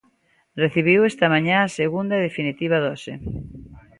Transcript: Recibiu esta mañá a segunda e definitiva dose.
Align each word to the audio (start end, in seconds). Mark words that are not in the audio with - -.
Recibiu 0.63 0.99
esta 1.11 1.31
mañá 1.33 1.57
a 1.63 1.73
segunda 1.79 2.13
e 2.15 2.25
definitiva 2.27 2.77
dose. 2.87 3.13